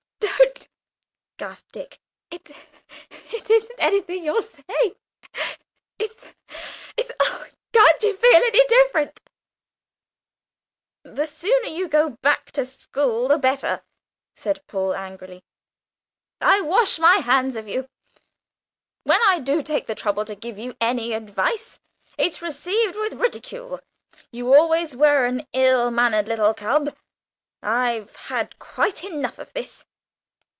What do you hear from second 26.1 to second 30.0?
little cub. I've had quite enough of this.